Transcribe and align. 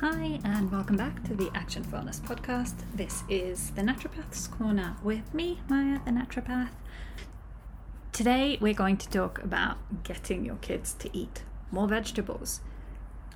Hi, 0.00 0.38
and 0.44 0.70
welcome 0.70 0.96
back 0.96 1.24
to 1.24 1.34
the 1.34 1.50
Action 1.56 1.82
Wellness 1.86 2.20
Podcast. 2.20 2.84
This 2.94 3.24
is 3.28 3.70
the 3.70 3.82
Naturopath's 3.82 4.46
Corner 4.46 4.94
with 5.02 5.34
me, 5.34 5.58
Maya, 5.68 5.98
the 6.04 6.12
Naturopath. 6.12 6.70
Today, 8.12 8.58
we're 8.60 8.74
going 8.74 8.96
to 8.98 9.08
talk 9.08 9.42
about 9.42 9.78
getting 10.04 10.44
your 10.44 10.54
kids 10.54 10.92
to 11.00 11.10
eat 11.12 11.42
more 11.72 11.88
vegetables. 11.88 12.60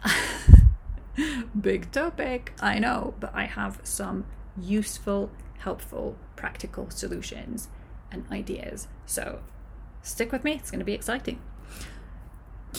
Big 1.61 1.91
topic, 1.91 2.53
I 2.61 2.79
know, 2.79 3.15
but 3.19 3.34
I 3.34 3.47
have 3.47 3.81
some 3.83 4.25
useful, 4.56 5.33
helpful, 5.59 6.15
practical 6.37 6.91
solutions 6.91 7.70
and 8.12 8.25
ideas. 8.31 8.87
So, 9.05 9.41
stick 10.01 10.31
with 10.31 10.45
me, 10.45 10.53
it's 10.53 10.70
going 10.70 10.79
to 10.79 10.84
be 10.84 10.95
exciting 10.95 11.41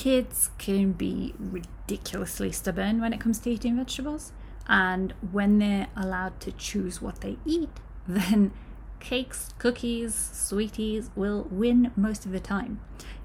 kids 0.03 0.49
can 0.57 0.91
be 0.91 1.33
ridiculously 1.39 2.51
stubborn 2.51 2.99
when 2.99 3.13
it 3.13 3.21
comes 3.21 3.39
to 3.39 3.49
eating 3.49 3.77
vegetables. 3.77 4.33
And 4.67 5.13
when 5.31 5.59
they're 5.59 5.87
allowed 5.95 6.41
to 6.41 6.51
choose 6.51 7.01
what 7.01 7.21
they 7.21 7.37
eat, 7.45 7.69
then 8.07 8.51
cakes, 8.99 9.51
cookies, 9.59 10.13
sweeties 10.13 11.09
will 11.15 11.47
win 11.49 11.91
most 11.95 12.25
of 12.25 12.33
the 12.33 12.41
time. 12.41 12.81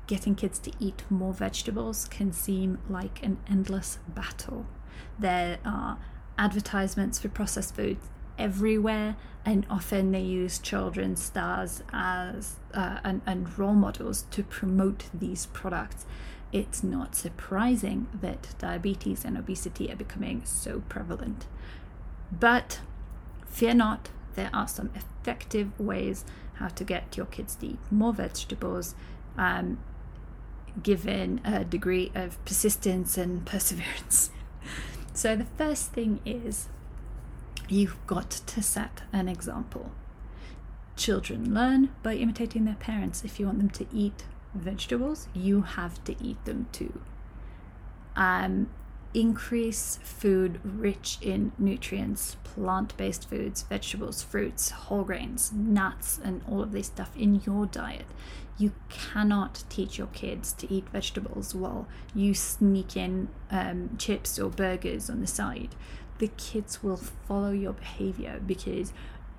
Getting 0.06 0.36
kids 0.36 0.60
to 0.60 0.72
eat 0.78 1.02
more 1.10 1.32
vegetables 1.32 2.04
can 2.04 2.32
seem 2.32 2.78
like 2.88 3.24
an 3.24 3.38
endless 3.50 3.98
battle. 4.06 4.64
There 5.18 5.58
are 5.64 5.98
advertisements 6.38 7.18
for 7.18 7.28
processed 7.28 7.74
foods 7.74 8.08
everywhere, 8.38 9.16
and 9.44 9.66
often 9.68 10.12
they 10.12 10.22
use 10.22 10.60
children's 10.60 11.20
stars 11.24 11.82
as 11.92 12.60
uh, 12.72 13.00
and, 13.02 13.20
and 13.26 13.58
role 13.58 13.74
models 13.74 14.26
to 14.30 14.44
promote 14.44 15.06
these 15.12 15.46
products 15.46 16.06
it's 16.52 16.82
not 16.82 17.14
surprising 17.14 18.08
that 18.20 18.54
diabetes 18.58 19.24
and 19.24 19.36
obesity 19.36 19.90
are 19.92 19.96
becoming 19.96 20.42
so 20.44 20.82
prevalent. 20.88 21.46
But 22.32 22.80
fear 23.46 23.74
not, 23.74 24.10
there 24.34 24.50
are 24.52 24.68
some 24.68 24.90
effective 24.94 25.78
ways 25.78 26.24
how 26.54 26.68
to 26.68 26.84
get 26.84 27.16
your 27.16 27.26
kids 27.26 27.54
to 27.56 27.66
eat 27.66 27.78
more 27.90 28.12
vegetables, 28.12 28.94
um, 29.36 29.78
given 30.82 31.40
a 31.44 31.64
degree 31.64 32.10
of 32.14 32.42
persistence 32.44 33.16
and 33.18 33.44
perseverance. 33.46 34.30
so, 35.12 35.36
the 35.36 35.46
first 35.56 35.92
thing 35.92 36.20
is 36.24 36.68
you've 37.68 37.96
got 38.06 38.30
to 38.30 38.62
set 38.62 39.02
an 39.12 39.28
example. 39.28 39.90
Children 40.96 41.54
learn 41.54 41.90
by 42.02 42.14
imitating 42.14 42.64
their 42.64 42.74
parents. 42.74 43.24
If 43.24 43.38
you 43.38 43.46
want 43.46 43.58
them 43.58 43.70
to 43.70 43.86
eat 43.92 44.24
vegetables, 44.54 45.28
you 45.34 45.62
have 45.62 46.02
to 46.04 46.16
eat 46.22 46.44
them 46.44 46.66
too. 46.72 47.00
Um, 48.16 48.68
increase 49.14 49.98
food 50.02 50.60
rich 50.62 51.18
in 51.20 51.52
nutrients, 51.58 52.36
plant 52.44 52.96
based 52.96 53.28
foods, 53.28 53.62
vegetables, 53.62 54.22
fruits, 54.22 54.70
whole 54.70 55.04
grains, 55.04 55.52
nuts, 55.52 56.20
and 56.22 56.42
all 56.48 56.62
of 56.62 56.72
this 56.72 56.88
stuff 56.88 57.10
in 57.16 57.40
your 57.46 57.66
diet. 57.66 58.06
You 58.58 58.72
cannot 58.88 59.62
teach 59.68 59.98
your 59.98 60.08
kids 60.08 60.52
to 60.54 60.72
eat 60.72 60.88
vegetables 60.88 61.54
while 61.54 61.86
you 62.14 62.34
sneak 62.34 62.96
in 62.96 63.28
um, 63.50 63.90
chips 63.98 64.38
or 64.38 64.50
burgers 64.50 65.08
on 65.08 65.20
the 65.20 65.26
side. 65.26 65.76
The 66.18 66.28
kids 66.28 66.82
will 66.82 66.96
follow 66.96 67.50
your 67.50 67.72
behavior 67.72 68.40
because 68.44 68.92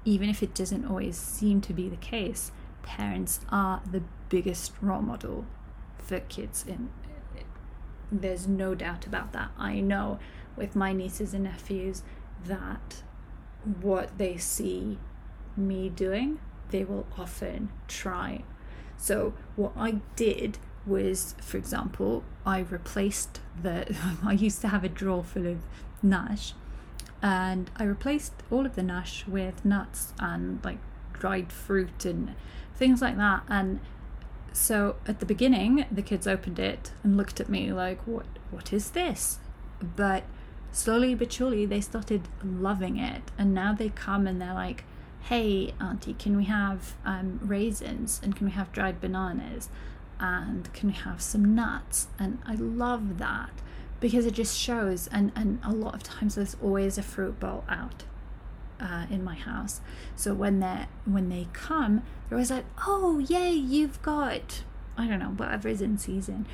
even 0.06 0.30
if 0.30 0.42
it 0.42 0.56
doesn't 0.56 0.86
always 0.86 1.18
seem 1.18 1.60
to 1.62 1.74
be 1.74 1.90
the 1.90 1.98
case, 1.98 2.52
parents 2.84 3.40
are 3.50 3.82
the 3.90 4.04
biggest 4.30 4.74
role 4.82 5.02
model 5.02 5.46
for 5.98 6.20
kids 6.20 6.66
in 6.68 6.90
there's 8.12 8.48
no 8.48 8.76
doubt 8.76 9.06
about 9.06 9.34
that. 9.34 9.52
I 9.58 9.80
know 9.80 10.20
with 10.56 10.76
my 10.76 10.94
nieces 10.94 11.34
and 11.34 11.44
nephews 11.44 12.04
that 12.46 13.04
what 13.82 14.18
they 14.18 14.38
see 14.38 14.98
me 15.56 15.90
doing 15.90 16.40
they 16.72 16.84
will 16.84 17.06
often 17.18 17.70
try. 17.88 18.44
So 18.98 19.34
what 19.56 19.74
i 19.76 20.00
did 20.16 20.58
was 20.86 21.36
for 21.42 21.58
example 21.58 22.24
i 22.46 22.60
replaced 22.60 23.40
the 23.62 23.96
i 24.26 24.34
used 24.34 24.62
to 24.62 24.68
have 24.70 24.84
a 24.84 24.90
drawer 24.90 25.24
full 25.24 25.46
of 25.48 25.60
nash 26.02 26.54
and 27.22 27.70
i 27.76 27.84
replaced 27.84 28.34
all 28.50 28.66
of 28.66 28.76
the 28.76 28.84
nash 28.84 29.26
with 29.28 29.64
nuts 29.66 30.14
and 30.20 30.64
like 30.64 30.80
dried 31.20 31.52
fruit 31.52 32.06
and 32.06 32.36
things 32.76 33.02
like 33.02 33.18
that. 33.18 33.44
And 33.48 33.80
so 34.54 34.96
at 35.08 35.20
the 35.20 35.26
beginning 35.26 35.86
the 35.92 36.02
kids 36.02 36.26
opened 36.28 36.60
it 36.60 36.92
and 37.04 37.16
looked 37.16 37.40
at 37.40 37.50
me 37.50 37.72
like 37.72 38.00
what 38.08 38.26
what 38.52 38.74
is 38.74 38.92
this? 38.92 39.40
But 39.82 40.24
slowly 40.72 41.14
but 41.14 41.32
surely 41.32 41.66
they 41.66 41.82
started 41.82 42.28
loving 42.44 42.98
it. 42.98 43.24
And 43.38 43.54
now 43.54 43.74
they 43.74 43.90
come 43.90 44.26
and 44.26 44.42
they're 44.42 44.54
like 44.54 44.86
hey 45.22 45.74
auntie 45.80 46.14
can 46.14 46.38
we 46.38 46.46
have 46.46 46.96
um, 47.06 47.40
raisins? 47.44 48.20
And 48.24 48.36
can 48.36 48.48
we 48.48 48.54
have 48.54 48.72
dried 48.72 49.00
bananas? 49.02 49.70
And 50.20 50.72
can 50.74 50.90
we 50.90 50.96
have 50.96 51.22
some 51.22 51.56
nuts? 51.56 52.08
And 52.18 52.40
i 52.46 52.56
love 52.56 53.20
that 53.20 53.52
because 54.00 54.26
it 54.26 54.34
just 54.34 54.58
shows. 54.58 55.08
And 55.08 55.32
and 55.36 55.60
a 55.64 55.72
lot 55.72 55.94
of 55.94 56.04
times 56.04 56.36
there's 56.36 56.56
always 56.62 56.98
a 56.98 57.04
fruit 57.04 57.40
bowl 57.40 57.64
out 57.70 58.04
uh, 58.80 59.06
in 59.10 59.24
my 59.24 59.36
house. 59.36 59.82
So 60.16 60.34
when 60.34 60.60
they 60.60 60.86
when 61.06 61.30
they 61.30 61.48
come, 61.54 62.04
they're 62.28 62.38
always 62.38 62.52
like, 62.52 62.66
"Oh, 62.86 63.20
yay! 63.20 63.52
You've 63.52 64.02
got 64.02 64.64
I 64.98 65.08
don't 65.08 65.20
know 65.20 65.28
whatever 65.30 65.68
is 65.68 65.82
in 65.82 65.98
season, 65.98 66.48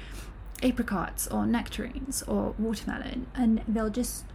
apricots 0.62 1.28
or 1.28 1.46
nectarines 1.46 2.24
or 2.24 2.56
watermelon," 2.58 3.28
and 3.36 3.62
they'll 3.68 3.90
just 3.90 4.26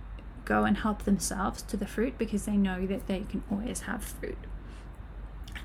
go 0.44 0.64
and 0.64 0.78
help 0.78 1.04
themselves 1.04 1.62
to 1.62 1.76
the 1.76 1.86
fruit 1.86 2.18
because 2.18 2.44
they 2.44 2.56
know 2.56 2.86
that 2.86 3.06
they 3.06 3.20
can 3.20 3.42
always 3.50 3.82
have 3.82 4.02
fruit. 4.02 4.38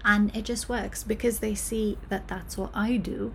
And 0.03 0.35
it 0.35 0.45
just 0.45 0.69
works 0.69 1.03
because 1.03 1.39
they 1.39 1.55
see 1.55 1.97
that 2.09 2.27
that's 2.27 2.57
what 2.57 2.69
I 2.75 2.97
do, 2.97 3.33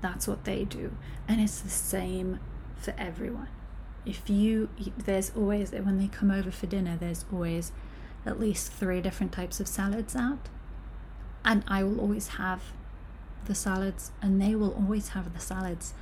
that's 0.00 0.26
what 0.26 0.44
they 0.44 0.64
do, 0.64 0.96
and 1.28 1.40
it's 1.40 1.60
the 1.60 1.70
same 1.70 2.40
for 2.76 2.94
everyone. 2.98 3.48
If 4.04 4.28
you, 4.28 4.70
there's 4.96 5.30
always, 5.36 5.72
when 5.72 5.98
they 5.98 6.08
come 6.08 6.30
over 6.30 6.50
for 6.50 6.66
dinner, 6.66 6.96
there's 6.98 7.24
always 7.32 7.70
at 8.26 8.40
least 8.40 8.72
three 8.72 9.00
different 9.00 9.32
types 9.32 9.60
of 9.60 9.68
salads 9.68 10.14
out. 10.14 10.48
And 11.44 11.64
I 11.66 11.82
will 11.82 12.00
always 12.00 12.28
have 12.28 12.62
the 13.46 13.54
salads, 13.54 14.12
and 14.20 14.40
they 14.40 14.54
will 14.54 14.72
always 14.72 15.10
have 15.10 15.32
the 15.32 15.40
salads. 15.40 15.94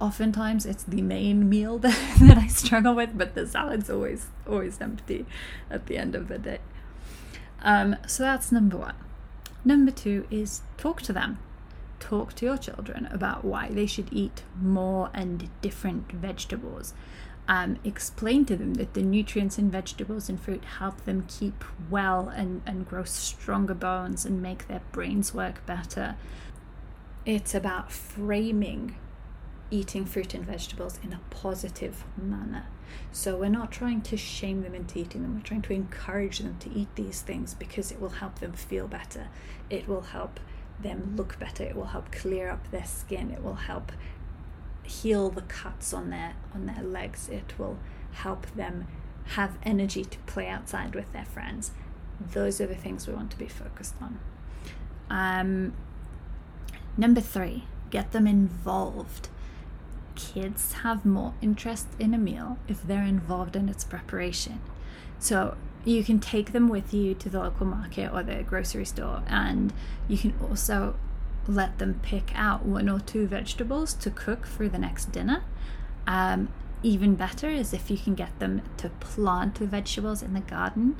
Oftentimes, 0.00 0.66
it's 0.66 0.82
the 0.84 1.02
main 1.02 1.48
meal 1.48 1.78
that, 1.84 2.18
that 2.20 2.38
I 2.38 2.46
struggle 2.46 2.94
with, 2.94 3.16
but 3.16 3.34
the 3.34 3.46
salad's 3.46 3.88
always 3.88 4.26
always 4.46 4.80
empty 4.80 5.26
at 5.70 5.86
the 5.86 5.96
end 5.96 6.14
of 6.14 6.28
the 6.28 6.38
day. 6.38 6.58
Um, 7.62 7.96
so 8.06 8.22
that's 8.24 8.52
number 8.52 8.76
one. 8.76 8.94
Number 9.64 9.92
two 9.92 10.26
is 10.30 10.62
talk 10.76 11.02
to 11.02 11.12
them. 11.12 11.38
Talk 12.00 12.34
to 12.34 12.46
your 12.46 12.58
children 12.58 13.06
about 13.12 13.44
why 13.44 13.68
they 13.68 13.86
should 13.86 14.08
eat 14.12 14.42
more 14.60 15.08
and 15.14 15.48
different 15.60 16.10
vegetables 16.10 16.94
um, 17.48 17.78
explain 17.84 18.44
to 18.46 18.56
them 18.56 18.74
that 18.74 18.94
the 18.94 19.02
nutrients 19.02 19.58
in 19.58 19.70
vegetables 19.70 20.28
and 20.28 20.40
fruit 20.40 20.64
help 20.64 21.04
them 21.04 21.24
keep 21.26 21.64
well 21.90 22.28
and, 22.28 22.62
and 22.66 22.88
grow 22.88 23.04
stronger 23.04 23.74
bones 23.74 24.24
and 24.24 24.40
make 24.40 24.68
their 24.68 24.82
brains 24.92 25.34
work 25.34 25.64
better. 25.66 26.16
It's 27.26 27.54
about 27.54 27.92
framing 27.92 28.96
eating 29.72 30.04
fruit 30.04 30.34
and 30.34 30.44
vegetables 30.44 31.00
in 31.02 31.12
a 31.12 31.20
positive 31.30 32.04
manner. 32.16 32.66
So 33.10 33.36
we're 33.36 33.48
not 33.48 33.72
trying 33.72 34.02
to 34.02 34.18
shame 34.18 34.62
them 34.62 34.74
into 34.74 34.98
eating 34.98 35.22
them, 35.22 35.34
we're 35.34 35.40
trying 35.42 35.62
to 35.62 35.72
encourage 35.72 36.40
them 36.40 36.58
to 36.60 36.70
eat 36.70 36.94
these 36.94 37.22
things 37.22 37.54
because 37.54 37.90
it 37.90 38.00
will 38.00 38.10
help 38.10 38.38
them 38.38 38.52
feel 38.52 38.86
better. 38.86 39.28
It 39.70 39.88
will 39.88 40.02
help 40.02 40.38
them 40.80 41.14
look 41.16 41.38
better, 41.38 41.64
it 41.64 41.74
will 41.74 41.86
help 41.86 42.12
clear 42.12 42.50
up 42.50 42.70
their 42.70 42.84
skin, 42.84 43.30
it 43.30 43.42
will 43.42 43.54
help 43.54 43.92
heal 44.84 45.30
the 45.30 45.42
cuts 45.42 45.92
on 45.92 46.10
their 46.10 46.34
on 46.54 46.66
their 46.66 46.82
legs. 46.82 47.28
It 47.28 47.54
will 47.58 47.78
help 48.12 48.46
them 48.54 48.86
have 49.24 49.58
energy 49.62 50.04
to 50.04 50.18
play 50.20 50.48
outside 50.48 50.94
with 50.94 51.12
their 51.12 51.24
friends. 51.24 51.70
Those 52.20 52.60
are 52.60 52.66
the 52.66 52.74
things 52.74 53.06
we 53.06 53.14
want 53.14 53.30
to 53.32 53.38
be 53.38 53.48
focused 53.48 53.94
on. 54.00 54.18
Um, 55.10 55.74
number 56.96 57.20
three, 57.20 57.64
get 57.90 58.12
them 58.12 58.26
involved. 58.26 59.28
Kids 60.14 60.72
have 60.84 61.04
more 61.04 61.34
interest 61.40 61.88
in 61.98 62.12
a 62.12 62.18
meal 62.18 62.58
if 62.68 62.82
they're 62.82 63.04
involved 63.04 63.56
in 63.56 63.68
its 63.68 63.84
preparation. 63.84 64.60
So 65.18 65.56
you 65.84 66.04
can 66.04 66.20
take 66.20 66.52
them 66.52 66.68
with 66.68 66.92
you 66.92 67.14
to 67.14 67.28
the 67.28 67.40
local 67.40 67.66
market 67.66 68.12
or 68.12 68.22
the 68.22 68.42
grocery 68.42 68.84
store, 68.84 69.22
and 69.26 69.72
you 70.08 70.18
can 70.18 70.34
also 70.42 70.96
let 71.46 71.78
them 71.78 72.00
pick 72.02 72.32
out 72.34 72.64
one 72.64 72.88
or 72.88 73.00
two 73.00 73.26
vegetables 73.26 73.94
to 73.94 74.10
cook 74.10 74.46
for 74.46 74.68
the 74.68 74.78
next 74.78 75.12
dinner. 75.12 75.42
Um, 76.06 76.48
even 76.82 77.14
better 77.14 77.48
is 77.48 77.72
if 77.72 77.90
you 77.90 77.98
can 77.98 78.14
get 78.14 78.38
them 78.38 78.62
to 78.78 78.88
plant 78.88 79.56
the 79.56 79.66
vegetables 79.66 80.22
in 80.22 80.34
the 80.34 80.40
garden 80.40 80.96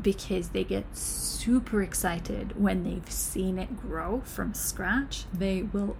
because 0.00 0.50
they 0.50 0.64
get 0.64 0.96
super 0.96 1.82
excited 1.82 2.60
when 2.60 2.84
they've 2.84 3.10
seen 3.10 3.58
it 3.58 3.76
grow 3.76 4.22
from 4.24 4.54
scratch. 4.54 5.24
They 5.32 5.62
will 5.62 5.96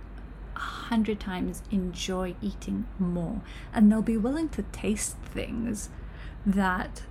a 0.56 0.58
hundred 0.58 1.20
times 1.20 1.62
enjoy 1.70 2.34
eating 2.40 2.87
more. 2.98 3.43
And 3.72 3.90
they'll 3.90 4.02
be 4.02 4.16
willing 4.16 4.48
to 4.50 4.62
taste 4.64 5.16
things 5.16 5.90
that 6.44 7.02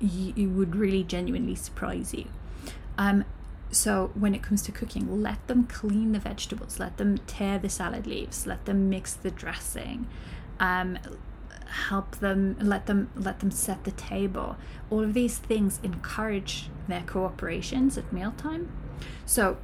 you 0.00 0.48
would 0.48 0.74
really 0.74 1.04
genuinely 1.04 1.54
surprise 1.54 2.14
you. 2.14 2.26
Um, 2.96 3.24
so 3.70 4.10
when 4.14 4.34
it 4.34 4.42
comes 4.42 4.62
to 4.62 4.72
cooking, 4.72 5.22
let 5.22 5.46
them 5.46 5.64
clean 5.64 6.12
the 6.12 6.18
vegetables, 6.18 6.78
let 6.78 6.96
them 6.96 7.18
tear 7.26 7.58
the 7.58 7.68
salad 7.68 8.06
leaves, 8.06 8.46
let 8.46 8.64
them 8.64 8.90
mix 8.90 9.14
the 9.14 9.30
dressing. 9.30 10.06
Um, 10.58 10.98
help 11.88 12.16
them 12.16 12.56
let 12.60 12.86
them 12.86 13.08
let 13.14 13.38
them 13.38 13.50
set 13.50 13.84
the 13.84 13.92
table 13.92 14.56
all 14.90 15.04
of 15.04 15.14
these 15.14 15.38
things 15.38 15.78
encourage 15.84 16.68
their 16.88 17.02
cooperations 17.02 17.96
at 17.96 18.12
mealtime 18.12 18.68
so 19.24 19.56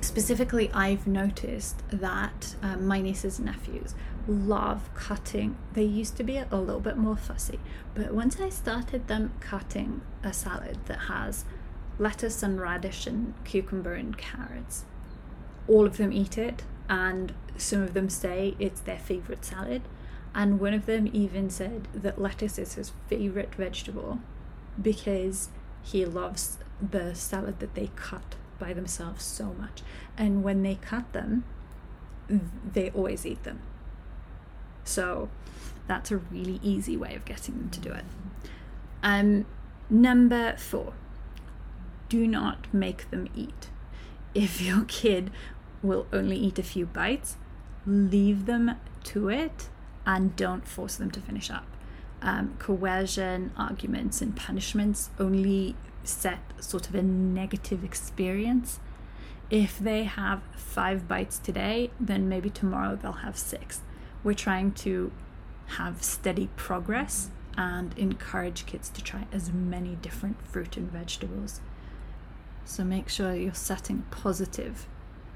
specifically 0.00 0.70
i've 0.72 1.06
noticed 1.06 1.82
that 1.90 2.56
um, 2.62 2.84
my 2.84 3.00
nieces 3.00 3.38
and 3.38 3.46
nephews 3.46 3.94
love 4.26 4.90
cutting 4.94 5.56
they 5.74 5.84
used 5.84 6.16
to 6.16 6.24
be 6.24 6.36
a 6.36 6.46
little 6.50 6.80
bit 6.80 6.96
more 6.96 7.16
fussy 7.16 7.60
but 7.94 8.12
once 8.12 8.40
i 8.40 8.48
started 8.48 9.06
them 9.06 9.32
cutting 9.38 10.00
a 10.24 10.32
salad 10.32 10.76
that 10.86 11.02
has 11.02 11.44
lettuce 11.98 12.42
and 12.42 12.60
radish 12.60 13.06
and 13.06 13.34
cucumber 13.44 13.94
and 13.94 14.18
carrots 14.18 14.84
all 15.68 15.86
of 15.86 15.96
them 15.96 16.12
eat 16.12 16.36
it 16.36 16.62
and 16.88 17.32
some 17.56 17.82
of 17.82 17.94
them 17.94 18.08
say 18.08 18.54
it's 18.58 18.80
their 18.80 18.98
favorite 18.98 19.44
salad 19.44 19.82
and 20.34 20.58
one 20.58 20.74
of 20.74 20.86
them 20.86 21.08
even 21.12 21.48
said 21.48 21.86
that 21.94 22.20
lettuce 22.20 22.58
is 22.58 22.74
his 22.74 22.92
favorite 23.08 23.54
vegetable 23.54 24.18
because 24.80 25.50
he 25.82 26.04
loves 26.04 26.58
the 26.80 27.14
salad 27.14 27.60
that 27.60 27.74
they 27.74 27.90
cut 27.94 28.34
by 28.58 28.72
themselves 28.72 29.24
so 29.24 29.54
much. 29.54 29.82
And 30.16 30.42
when 30.42 30.62
they 30.62 30.76
cut 30.76 31.12
them, 31.12 31.44
they 32.28 32.90
always 32.90 33.24
eat 33.24 33.44
them. 33.44 33.60
So 34.84 35.28
that's 35.86 36.10
a 36.10 36.16
really 36.16 36.58
easy 36.62 36.96
way 36.96 37.14
of 37.14 37.24
getting 37.24 37.58
them 37.58 37.70
to 37.70 37.80
do 37.80 37.92
it. 37.92 38.04
Um, 39.02 39.46
number 39.88 40.56
four, 40.56 40.94
do 42.08 42.26
not 42.26 42.72
make 42.72 43.10
them 43.10 43.28
eat. 43.34 43.68
If 44.34 44.60
your 44.68 44.84
kid 44.86 45.30
will 45.82 46.06
only 46.12 46.36
eat 46.36 46.58
a 46.58 46.62
few 46.62 46.86
bites, 46.86 47.36
leave 47.86 48.46
them 48.46 48.76
to 49.04 49.28
it 49.28 49.68
and 50.06 50.34
don't 50.36 50.66
force 50.66 50.96
them 50.96 51.10
to 51.10 51.20
finish 51.20 51.50
up. 51.50 51.66
Um, 52.22 52.54
coercion, 52.58 53.52
arguments, 53.56 54.22
and 54.22 54.34
punishments 54.34 55.10
only 55.18 55.76
set 56.04 56.38
sort 56.60 56.88
of 56.88 56.94
a 56.94 57.02
negative 57.02 57.84
experience. 57.84 58.80
If 59.50 59.78
they 59.78 60.04
have 60.04 60.42
five 60.56 61.06
bites 61.06 61.38
today, 61.38 61.90
then 62.00 62.28
maybe 62.28 62.48
tomorrow 62.48 62.96
they'll 62.96 63.12
have 63.12 63.36
six. 63.36 63.82
We're 64.22 64.34
trying 64.34 64.72
to 64.72 65.12
have 65.66 66.02
steady 66.02 66.48
progress 66.56 67.30
and 67.56 67.96
encourage 67.98 68.66
kids 68.66 68.88
to 68.90 69.02
try 69.02 69.26
as 69.32 69.52
many 69.52 69.96
different 69.96 70.44
fruit 70.46 70.76
and 70.76 70.90
vegetables. 70.90 71.60
So 72.64 72.84
make 72.84 73.08
sure 73.08 73.34
you're 73.34 73.54
setting 73.54 74.04
a 74.10 74.14
positive 74.14 74.86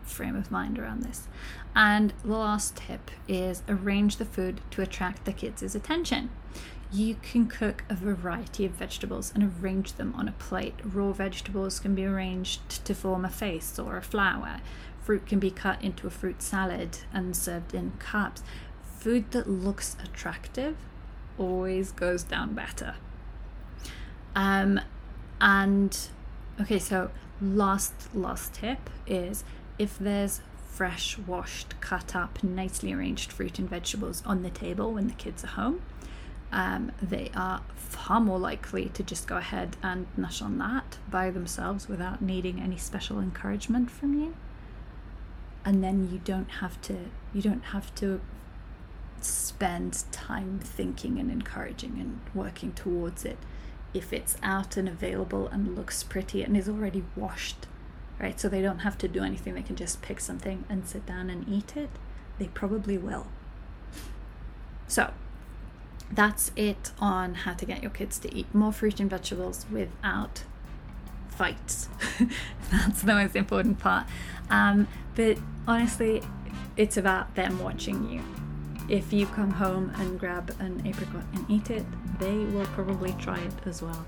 frame 0.02 0.36
of 0.36 0.50
mind 0.50 0.78
around 0.78 1.02
this. 1.02 1.28
And 1.74 2.12
the 2.24 2.36
last 2.36 2.76
tip 2.76 3.10
is 3.28 3.62
arrange 3.68 4.16
the 4.16 4.24
food 4.24 4.60
to 4.70 4.82
attract 4.82 5.24
the 5.24 5.32
kids' 5.32 5.74
attention. 5.74 6.30
You 6.90 7.16
can 7.20 7.46
cook 7.46 7.84
a 7.90 7.94
variety 7.94 8.64
of 8.64 8.72
vegetables 8.72 9.30
and 9.34 9.52
arrange 9.62 9.94
them 9.94 10.14
on 10.16 10.26
a 10.26 10.32
plate. 10.32 10.74
Raw 10.82 11.12
vegetables 11.12 11.80
can 11.80 11.94
be 11.94 12.06
arranged 12.06 12.84
to 12.86 12.94
form 12.94 13.24
a 13.26 13.30
face 13.30 13.78
or 13.78 13.98
a 13.98 14.02
flower. 14.02 14.60
Fruit 15.02 15.26
can 15.26 15.38
be 15.38 15.50
cut 15.50 15.82
into 15.82 16.06
a 16.06 16.10
fruit 16.10 16.42
salad 16.42 17.00
and 17.12 17.36
served 17.36 17.74
in 17.74 17.92
cups. 17.98 18.42
Food 18.98 19.30
that 19.32 19.48
looks 19.48 19.96
attractive 20.02 20.76
always 21.36 21.92
goes 21.92 22.22
down 22.22 22.54
better. 22.54 22.96
Um, 24.34 24.80
and 25.40 26.08
okay, 26.60 26.78
so 26.78 27.10
last 27.40 28.14
last 28.14 28.54
tip 28.54 28.90
is 29.06 29.44
if 29.78 29.98
there's 29.98 30.40
fresh, 30.68 31.18
washed, 31.18 31.80
cut 31.80 32.14
up, 32.14 32.42
nicely 32.42 32.92
arranged 32.92 33.32
fruit 33.32 33.58
and 33.58 33.68
vegetables 33.68 34.22
on 34.24 34.42
the 34.42 34.50
table 34.50 34.92
when 34.92 35.08
the 35.08 35.14
kids 35.14 35.42
are 35.44 35.48
home, 35.48 35.82
um, 36.52 36.92
they 37.02 37.30
are 37.34 37.62
far 37.74 38.20
more 38.20 38.38
likely 38.38 38.88
to 38.90 39.02
just 39.02 39.26
go 39.26 39.36
ahead 39.36 39.76
and 39.82 40.06
nush 40.16 40.40
on 40.40 40.58
that 40.58 40.98
by 41.10 41.30
themselves 41.30 41.88
without 41.88 42.22
needing 42.22 42.60
any 42.60 42.76
special 42.76 43.18
encouragement 43.18 43.90
from 43.90 44.14
you. 44.14 44.34
And 45.64 45.82
then 45.82 46.08
you 46.10 46.18
don't 46.24 46.50
have 46.62 46.80
to 46.82 46.96
you 47.34 47.42
don't 47.42 47.64
have 47.64 47.94
to 47.96 48.20
spend 49.20 50.04
time 50.12 50.60
thinking 50.62 51.18
and 51.18 51.30
encouraging 51.30 51.96
and 51.98 52.20
working 52.34 52.72
towards 52.72 53.24
it 53.24 53.38
if 53.94 54.12
it's 54.12 54.36
out 54.42 54.76
and 54.76 54.88
available 54.88 55.48
and 55.48 55.76
looks 55.76 56.02
pretty 56.02 56.42
and 56.42 56.56
is 56.56 56.68
already 56.68 57.04
washed 57.16 57.66
right? 58.18 58.38
So 58.38 58.48
they 58.48 58.62
don't 58.62 58.80
have 58.80 58.98
to 58.98 59.08
do 59.08 59.22
anything, 59.22 59.54
they 59.54 59.62
can 59.62 59.76
just 59.76 60.02
pick 60.02 60.20
something 60.20 60.64
and 60.68 60.86
sit 60.86 61.06
down 61.06 61.30
and 61.30 61.48
eat 61.48 61.76
it. 61.76 61.90
They 62.38 62.48
probably 62.48 62.98
will. 62.98 63.26
So 64.86 65.12
that's 66.10 66.50
it 66.56 66.92
on 66.98 67.34
how 67.34 67.54
to 67.54 67.64
get 67.64 67.82
your 67.82 67.90
kids 67.90 68.18
to 68.20 68.34
eat 68.34 68.52
more 68.54 68.72
fruit 68.72 69.00
and 69.00 69.10
vegetables 69.10 69.66
without 69.70 70.44
fights. 71.28 71.88
that's 72.70 73.02
the 73.02 73.14
most 73.14 73.36
important 73.36 73.78
part. 73.78 74.06
Um, 74.50 74.88
but 75.14 75.38
honestly, 75.66 76.22
it's 76.76 76.96
about 76.96 77.34
them 77.34 77.62
watching 77.62 78.10
you. 78.10 78.22
If 78.88 79.12
you 79.12 79.26
come 79.26 79.50
home 79.50 79.92
and 79.96 80.18
grab 80.18 80.54
an 80.60 80.82
apricot 80.86 81.24
and 81.34 81.44
eat 81.50 81.70
it, 81.70 81.84
they 82.18 82.36
will 82.36 82.66
probably 82.66 83.12
try 83.18 83.38
it 83.38 83.52
as 83.66 83.82
well. 83.82 84.06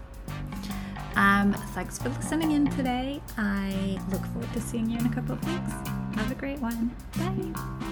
Um, 1.16 1.52
thanks 1.74 1.98
for 1.98 2.08
listening 2.08 2.52
in 2.52 2.70
today. 2.70 3.20
I 3.36 4.00
look 4.10 4.24
forward 4.26 4.52
to 4.54 4.60
seeing 4.60 4.88
you 4.88 4.98
in 4.98 5.06
a 5.06 5.14
couple 5.14 5.34
of 5.34 5.44
weeks. 5.44 5.72
Have 6.16 6.30
a 6.30 6.34
great 6.34 6.60
one. 6.60 6.94
Bye. 7.18 7.89